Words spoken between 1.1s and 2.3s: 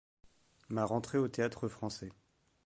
au Théâtre-Français.